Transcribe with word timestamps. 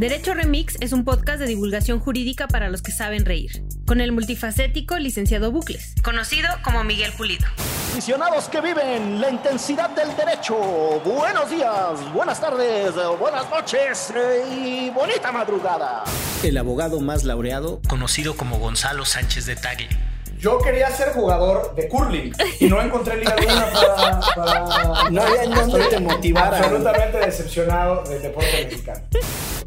Derecho 0.00 0.32
Remix 0.32 0.78
es 0.80 0.94
un 0.94 1.04
podcast 1.04 1.40
de 1.40 1.46
divulgación 1.46 2.00
jurídica 2.00 2.48
para 2.48 2.70
los 2.70 2.80
que 2.80 2.90
saben 2.90 3.26
reír, 3.26 3.62
con 3.84 4.00
el 4.00 4.12
multifacético 4.12 4.96
licenciado 4.96 5.52
Bucles, 5.52 5.94
conocido 6.02 6.48
como 6.64 6.82
Miguel 6.84 7.12
Pulido. 7.18 7.46
Aficionados 7.92 8.48
que 8.48 8.62
viven 8.62 9.20
la 9.20 9.28
intensidad 9.28 9.90
del 9.90 10.16
derecho, 10.16 10.56
buenos 11.04 11.50
días, 11.50 12.14
buenas 12.14 12.40
tardes, 12.40 12.94
buenas 13.18 13.50
noches 13.50 14.10
y 14.50 14.88
bonita 14.88 15.30
madrugada. 15.32 16.04
El 16.42 16.56
abogado 16.56 17.00
más 17.00 17.24
laureado, 17.24 17.82
conocido 17.86 18.36
como 18.36 18.58
Gonzalo 18.58 19.04
Sánchez 19.04 19.44
de 19.44 19.56
Tagle 19.56 20.09
yo 20.40 20.58
quería 20.58 20.88
ser 20.90 21.10
jugador 21.10 21.74
de 21.74 21.86
curling 21.86 22.32
y 22.60 22.66
no 22.66 22.80
encontré 22.80 23.18
liga 23.18 23.32
alguna 23.32 23.70
para, 23.70 24.20
para... 24.34 25.10
No 25.10 25.22
había 25.22 25.42
en 25.42 25.50
dónde 25.50 25.84
te 25.84 26.00
motivara. 26.00 26.56
Absolutamente 26.56 27.18
decepcionado 27.18 28.04
del 28.04 28.22
deporte 28.22 28.64
mexicano. 28.64 29.02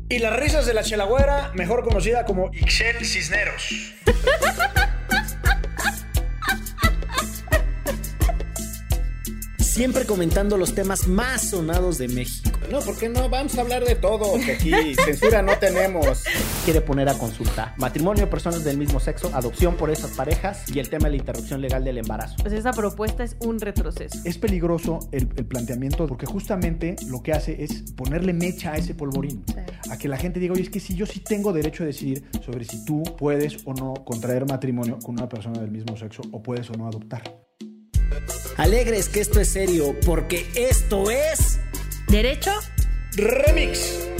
Y 0.10 0.18
las 0.18 0.36
risas 0.36 0.66
de 0.66 0.74
la 0.74 0.82
chelagüera, 0.82 1.52
mejor 1.54 1.84
conocida 1.84 2.26
como 2.26 2.50
Ixel 2.54 3.06
Cisneros. 3.06 3.94
Siempre 9.74 10.06
comentando 10.06 10.56
los 10.56 10.76
temas 10.76 11.08
más 11.08 11.50
sonados 11.50 11.98
de 11.98 12.08
México. 12.08 12.52
No, 12.70 12.80
porque 12.82 13.10
no? 13.10 13.28
Vamos 13.28 13.58
a 13.58 13.62
hablar 13.62 13.84
de 13.84 13.96
todo, 13.96 14.36
que 14.36 14.52
aquí 14.52 14.94
censura 15.04 15.42
no 15.42 15.58
tenemos. 15.58 16.24
Quiere 16.64 16.80
poner 16.80 17.10
a 17.10 17.18
consulta 17.18 17.74
matrimonio, 17.80 18.30
personas 18.30 18.64
del 18.64 18.78
mismo 18.78 19.00
sexo, 19.00 19.32
adopción 19.34 19.76
por 19.76 19.90
esas 19.90 20.12
parejas 20.12 20.64
y 20.72 20.78
el 20.78 20.90
tema 20.92 21.06
de 21.06 21.16
la 21.16 21.18
interrupción 21.18 21.60
legal 21.60 21.84
del 21.84 21.98
embarazo. 21.98 22.36
Pues 22.44 22.54
esa 22.54 22.72
propuesta 22.72 23.24
es 23.24 23.36
un 23.40 23.60
retroceso. 23.60 24.20
Es 24.26 24.38
peligroso 24.38 25.00
el, 25.12 25.28
el 25.38 25.46
planteamiento 25.48 26.06
porque 26.06 26.28
justamente 26.28 26.96
lo 27.08 27.24
que 27.24 27.34
hace 27.34 27.64
es 27.64 27.94
ponerle 27.94 28.32
mecha 28.32 28.74
a 28.74 28.78
ese 28.78 28.94
polvorín. 28.94 29.44
A 29.90 29.98
que 29.98 30.08
la 30.08 30.18
gente 30.18 30.40
diga, 30.40 30.54
oye, 30.54 30.62
es 30.62 30.70
que 30.70 30.80
si 30.80 30.94
yo 30.94 31.08
sí 31.08 31.20
tengo 31.20 31.52
derecho 31.52 31.82
a 31.82 31.88
decidir 31.88 32.24
sobre 32.46 32.64
si 32.64 32.86
tú 32.86 33.02
puedes 33.18 33.58
o 33.66 33.74
no 33.74 33.96
contraer 34.06 34.46
matrimonio 34.46 35.00
con 35.04 35.16
una 35.16 35.28
persona 35.28 35.60
del 35.60 35.72
mismo 35.72 35.98
sexo 35.98 36.22
o 36.32 36.44
puedes 36.44 36.70
o 36.70 36.74
no 36.74 36.88
adoptar. 36.88 37.43
Alegres 38.58 39.10
que 39.10 39.20
esto 39.22 39.40
es 39.40 39.50
serio, 39.50 39.96
porque 40.06 40.50
esto 40.56 41.10
es... 41.10 41.60
Derecho 42.08 42.52
Remix. 43.16 44.13